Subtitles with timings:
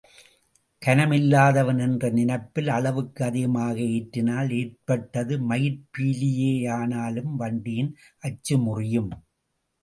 [0.81, 7.93] கனமில்லாதன என்ற நினைப்பில் அளவுக்கு அதிகமாக ஏற்றினால் ஏற்றப்பட்டது மயிற் பீலியேயானாலும் வண்டியின்
[8.23, 9.11] அச்சுமுறியும்.